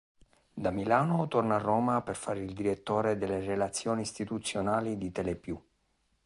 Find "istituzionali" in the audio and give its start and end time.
4.01-4.97